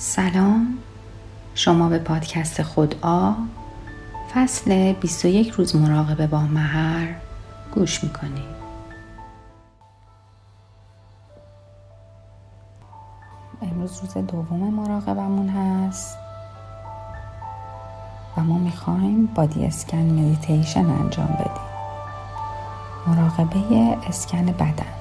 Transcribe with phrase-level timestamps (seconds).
[0.00, 0.78] سلام.
[1.54, 3.32] شما به پادکست خودآ
[4.34, 7.14] فصل 21 روز مراقبه با مهر
[7.74, 8.58] گوش می‌کنید.
[13.62, 16.18] امروز روز دوم مراقبمون هست
[18.36, 21.68] و ما می‌خوایم بادی اسکن مدیتیشن انجام بدیم.
[23.06, 24.97] مراقبه اسکن بدن.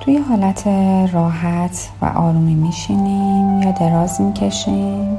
[0.00, 0.66] توی حالت
[1.12, 5.18] راحت و آرومی میشینیم یا دراز می‌کشیم؟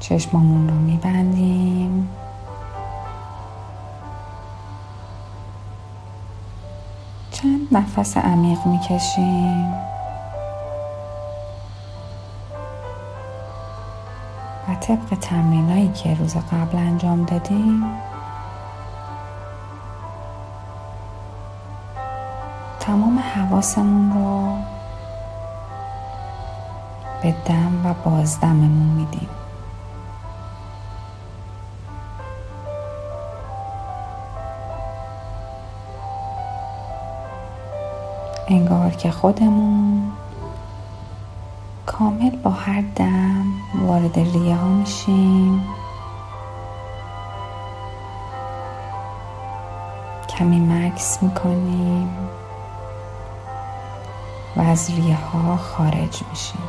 [0.00, 2.08] چشمامون رو میبندیم.
[7.30, 9.74] چند نفس عمیق می‌کشیم.
[14.68, 17.84] و طبق تمرینایی که روز قبل انجام دادیم
[22.86, 24.56] تمام حواسمون رو
[27.22, 29.28] به دم و بازدممون میدیم.
[38.48, 40.12] انگار که خودمون
[41.86, 43.44] کامل با هر دم
[43.86, 45.62] وارد ریه ها میشیم.
[50.28, 52.08] کمی مکس می‌کنیم.
[54.56, 56.62] و از ریه ها خارج میشیم.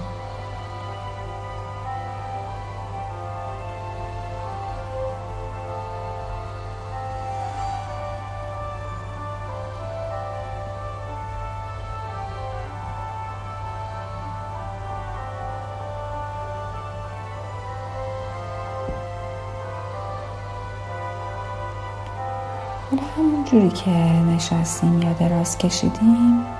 [22.91, 26.54] حالا همون جوری که نشستیم یا دراز کشیدیم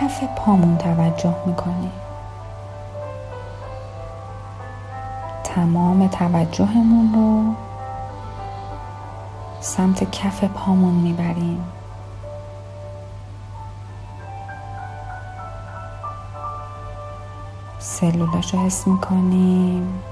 [0.00, 1.92] کف پامون توجه می‌کنیم
[5.44, 7.54] تمام توجهمون رو
[9.60, 11.64] سمت کف پامون می‌بریم.
[17.78, 20.02] سلولاش رو حس می‌کنیم.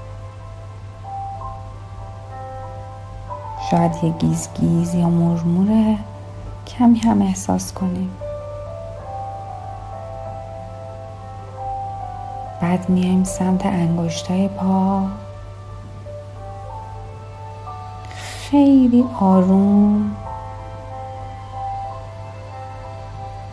[3.71, 5.97] شاید یه گیز گیز یا مرموره
[6.67, 8.26] کمی هم احساس کنیم.
[12.67, 15.01] بعد میایم سمت انگشتای پا.
[18.15, 20.15] خیلی آروم.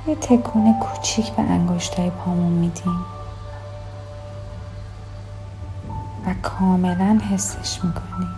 [0.06, 3.04] یه تکون کوچیک به انگشتای پامون میدیم.
[6.26, 8.34] و کاملا حسش می‌کنیم.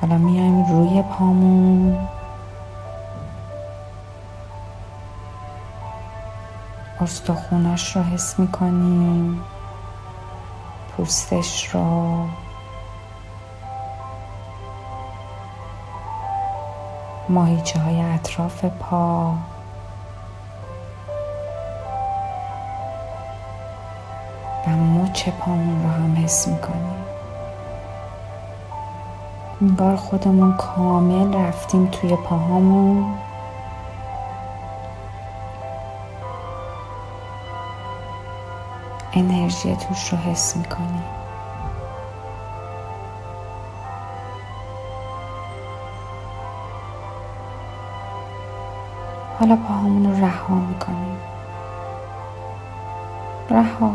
[0.00, 2.13] حالا میایم روی پامون.
[7.04, 9.40] استخوناش رو حس می‌کنیم.
[10.96, 12.26] پوستش رو.
[17.28, 19.34] ماهیچه های اطراف پا.
[24.66, 27.04] و مچ پامون رو هم حس می‌کنیم.
[29.62, 33.14] انگار خودمون کامل رفتیم توی پاهامون.
[39.14, 41.04] انرژی توش رو حس می‌کنیم
[49.40, 51.18] حالا پاهامون رو رها می‌کنیم
[53.50, 53.94] رها.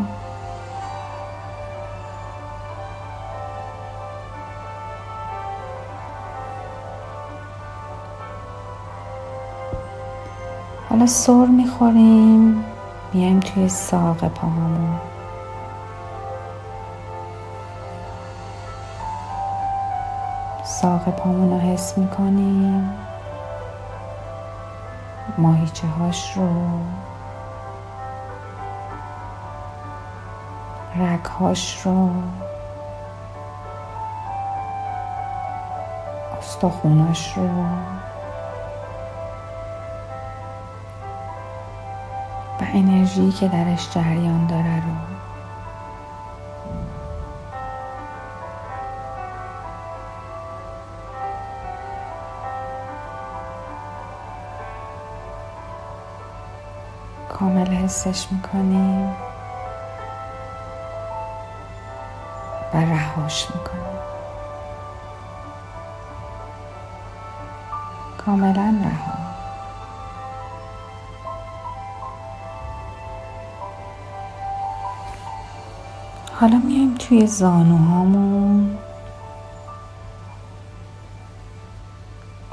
[10.90, 12.69] حالا سر می‌خوریم.
[13.14, 15.00] میایم توی ساق پاهامون.
[20.64, 22.94] ساق پامون رو حس می‌کنیم.
[25.38, 26.50] ماهیچه هاش رو.
[30.96, 32.09] رگ هاش رو.
[36.38, 37.50] استخوناش رو.
[42.73, 44.93] انرژی که درش جریان داره رو.
[57.29, 59.09] کامل حسش می‌کنیم
[62.73, 63.99] و رهاش می‌کنیم.
[68.25, 69.28] کاملا رها.
[76.40, 78.78] حالا میایم توی زانوهامون.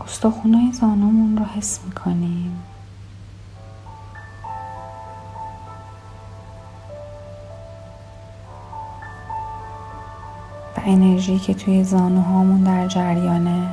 [0.04, 2.62] استخونای زانومون رو حس می‌کنیم.
[10.76, 13.68] و انرژی که توی زانوهامون در جریانه.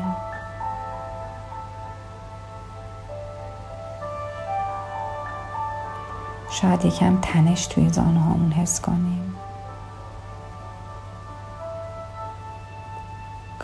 [6.50, 9.33] شاید یکم تنش توی زانوهامون حس کنیم.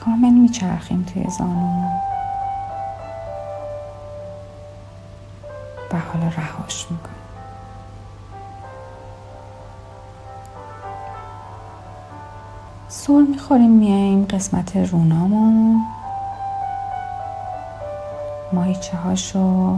[0.05, 1.91] کامل میچرخیم توی زانومون.
[5.91, 7.15] و حالا رهاش می‌کنیم.
[12.87, 15.81] سر می‌خوریم میایم قسمت رونامون.
[18.53, 19.77] ماهیچه هاشو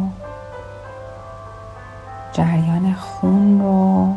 [2.34, 4.16] جریان خون رو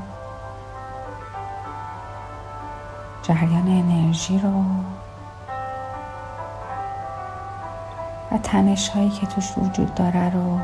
[3.22, 4.64] جریان انرژی رو.
[8.34, 10.58] و تنش هایی که توش وجود داره رو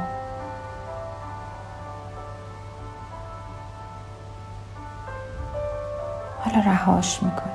[6.40, 7.52] حالا رهاش می‌کنه.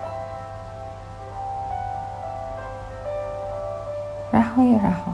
[4.33, 5.13] رهای رها.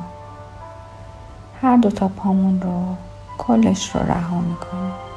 [1.62, 2.95] هر دو تا پامون رو
[3.38, 5.11] کلش رو رها می‌کنیم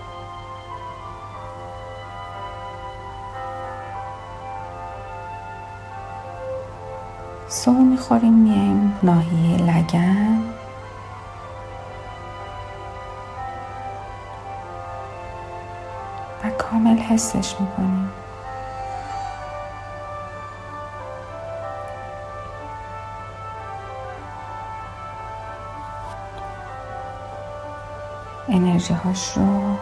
[7.54, 10.38] سر می‌خوریم میایم ناحیه لگن.
[16.44, 18.12] و کامل حسش می‌کنیم.
[28.48, 29.76] انرژی هاش رو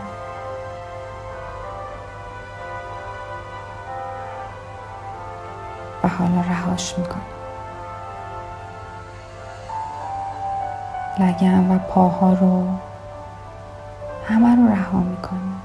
[6.02, 7.41] و حالا رهاش می‌کنیم.
[11.18, 12.66] لگن و پاها رو
[14.28, 15.62] همه رو رها می‌کنیم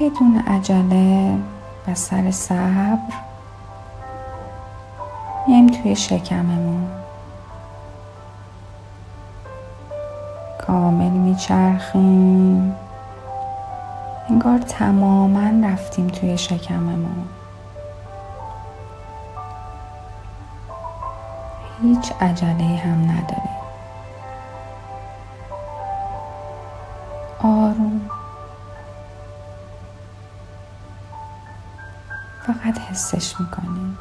[0.00, 1.38] بدون عجله
[1.88, 3.14] و سر صبر
[5.46, 7.03] میایم توی شکممون.
[10.66, 12.76] کامل میچرخیم.
[14.30, 17.28] انگار تماما رفتیم توی شکممون.
[21.82, 23.54] هیچ عجله هم نداریم.
[27.38, 28.10] آروم.
[32.46, 33.98] فقط حسش می‌کنیم.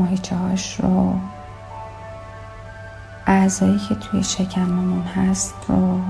[0.00, 0.36] ماهیچه
[0.82, 1.14] رو
[3.26, 6.00] اعضایی که توی شکممون هست رو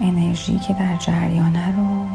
[0.00, 2.06] انرژی که در جریانه رو.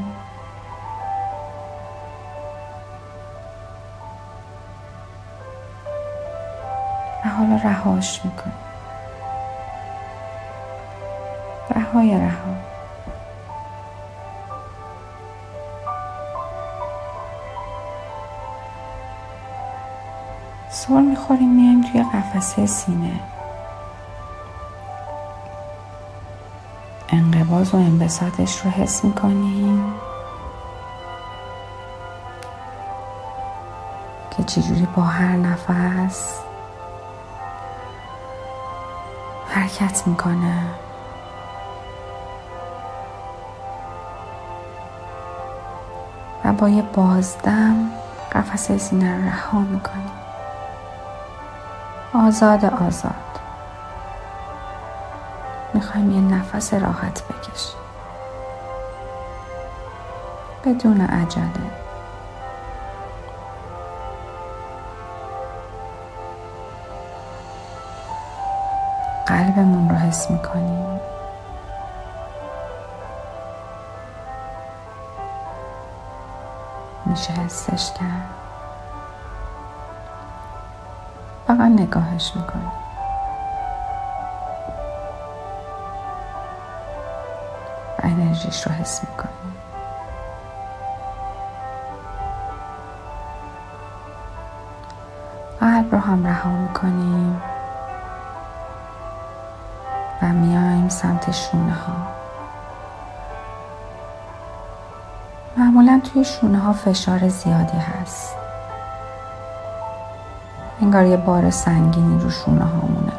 [7.25, 8.53] و حالا رهاش می‌کنیم.
[11.75, 12.72] رهای رها.
[20.87, 23.19] سر می‌خوریم میایم توی قفسه سینه.
[27.09, 29.93] انقباز و انبساطش رو حس می‌کنیم
[34.37, 36.39] که چجوری با هر نفس
[39.49, 40.63] حرکت می‌کنه.
[46.45, 47.91] و با یه بازدم
[48.31, 50.22] قفسه سینه رها می‌کنیم.
[52.15, 53.13] آزاد آزاد.
[55.74, 57.79] می‌خوایم یه نفس راحت بکشیم
[60.65, 61.84] بدون عجله.
[69.27, 71.00] قلبمون رو حس می‌کنیم.
[77.05, 78.42] میشه حسش کرد.
[81.53, 82.72] فقط نگاهش می‌کنی
[88.03, 89.29] انرژیش رو حس می‌کنی
[95.60, 97.41] قلب رو هم رها می‌کنیم
[100.22, 101.93] و میایم سمت شونه ها.
[105.57, 108.42] معمولا توی شونه ها فشار زیادی هست.
[110.83, 113.13] انگار یه بار سنگینی رو شونه هامونه.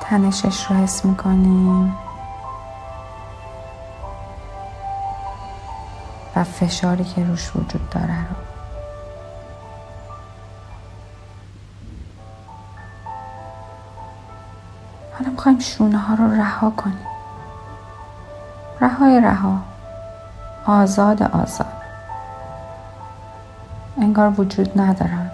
[0.00, 1.96] تنشش رو حس می‌کنیم.
[6.36, 8.36] و فشاری که روش وجود داره رو.
[15.18, 17.06] حالا می‌خوایم شونه ها رو رها کنیم.
[18.80, 19.58] رهای رها.
[20.66, 21.75] آزاد آزاد.
[24.16, 25.30] انگار وجود ندارن.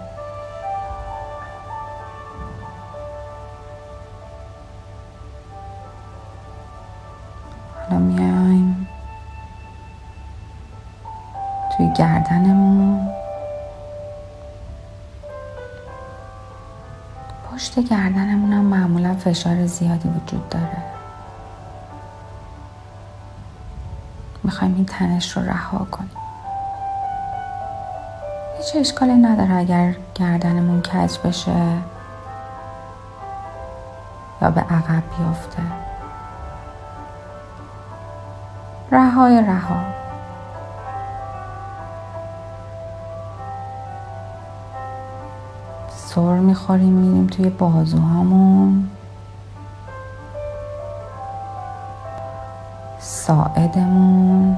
[7.75, 8.87] حالا میایم
[11.77, 13.09] توی گردنمون.
[17.51, 20.83] پشت گردنمون هم معمولا فشار زیادی وجود داره.
[24.43, 26.22] می‌خوایم این تنش رو رها کنیم.
[28.63, 31.77] هیچ اشکالی نداره اگر گردنمون کج بشه
[34.41, 35.61] یا به عقب بیفته.
[38.91, 39.83] رهای رها.
[45.89, 48.89] سر می‌خوریم میریم توی بازوهامون.
[52.99, 54.57] ساعدمون.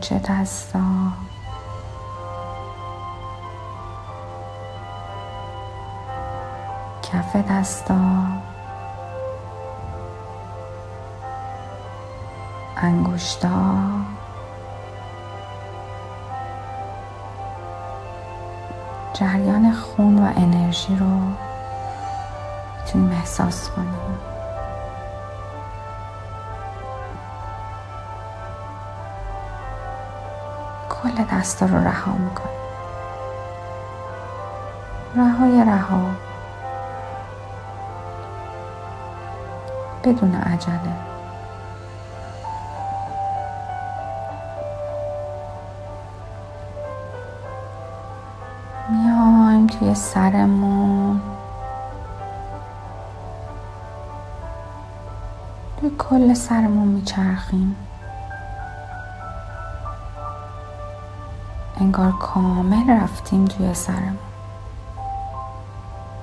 [0.00, 0.80] مچ دستا.
[7.02, 7.94] کف دستا.
[12.76, 13.48] انگشتا.
[19.12, 21.06] جریان خون و انرژی رو
[22.78, 24.29] می‌تونیم احساس کنیم.
[31.02, 32.60] کل دستا رو رها می‌کنیم
[35.16, 36.00] رهای رها.
[40.04, 40.80] بدون عجله.
[48.88, 51.20] میایم توی سرمون.
[55.80, 57.76] توی کل سرمون میچرخیم.
[61.80, 64.18] انگار کامل رفتیم توی سرمون.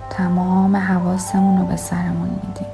[0.10, 2.68] تمام حواسمون رو به سرمون میدیم.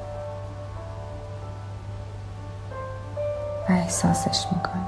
[3.69, 4.85] و احساسش می‌کنیم.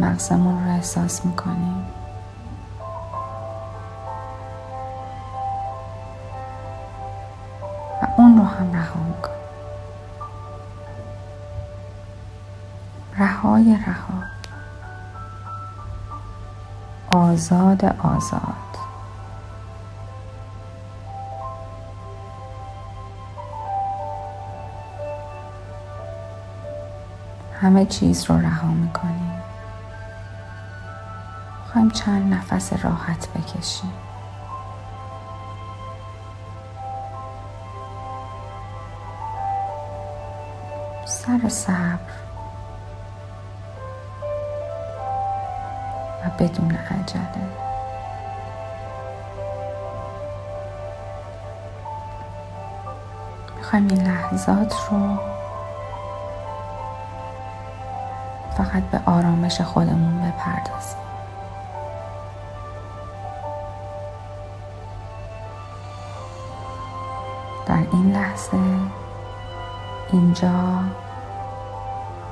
[0.00, 1.86] مغزمون رو احساس می‌کنیم.
[8.02, 9.47] و اون رو هم رها می‌کنیم.
[13.18, 14.22] رهای رها.
[17.10, 18.68] آزاد آزاد.
[27.60, 29.32] همه چیز رو رها می‌کنیم.
[31.64, 33.92] می‌خوایم چند نفس راحت بکشیم.
[41.06, 42.27] سر صبر.
[46.38, 47.48] بدون عجله.
[53.56, 55.16] می‌خوایم این لحظات رو
[58.56, 60.98] فقط به آرامش خودمون بپردازیم.
[67.66, 68.58] در این لحظه
[70.12, 70.48] اینجا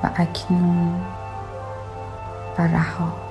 [0.03, 1.01] و اکنون
[2.57, 3.26] و رها.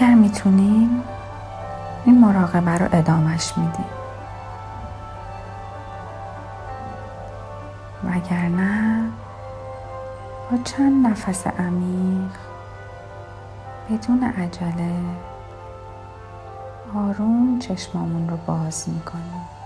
[0.00, 1.02] اگر می‌تونیم
[2.04, 3.86] این مراقبه رو ادامش میدیم.
[8.04, 9.02] وگرنه
[10.50, 12.30] با چند نفس عمیق
[13.90, 14.94] بدون عجله
[16.94, 19.57] آروم چشمامون رو باز می‌کنیم.